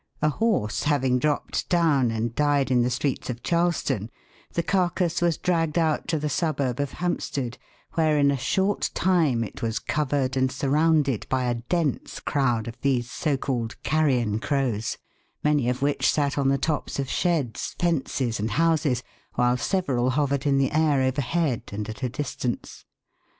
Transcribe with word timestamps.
A 0.23 0.29
horse 0.29 0.81
having 0.81 1.19
dropped 1.19 1.69
down 1.69 2.09
and 2.09 2.33
died 2.33 2.71
in 2.71 2.81
the 2.81 2.89
streets 2.89 3.29
of 3.29 3.43
Charleston, 3.43 4.09
the 4.53 4.63
carcass 4.63 5.21
was 5.21 5.37
dragged 5.37 5.77
out 5.77 6.07
to 6.07 6.17
the 6.17 6.27
suburb 6.27 6.79
of 6.79 6.93
Hampstead, 6.93 7.59
where 7.93 8.17
in 8.17 8.31
a 8.31 8.35
short 8.35 8.89
time 8.95 9.43
it 9.43 9.61
was 9.61 9.77
covered 9.77 10.35
and 10.35 10.51
surrounded 10.51 11.27
by 11.29 11.43
a 11.43 11.53
dense 11.53 12.19
crowd 12.19 12.67
of 12.67 12.81
these 12.81 13.11
so 13.11 13.37
called" 13.37 13.75
carrion 13.83 14.39
crows," 14.39 14.97
many 15.43 15.69
of 15.69 15.83
which 15.83 16.11
sat 16.11 16.35
on 16.35 16.47
the 16.49 16.57
tops 16.57 16.97
of 16.97 17.07
sheds, 17.07 17.75
fences, 17.77 18.39
and 18.39 18.49
houses, 18.53 19.03
while 19.35 19.55
several 19.55 20.09
hovered 20.09 20.47
in 20.47 20.57
the 20.57 20.71
air 20.71 21.03
overhead, 21.03 21.61
and 21.71 21.87
at 21.87 22.01
a 22.01 22.09
distance. 22.09 22.85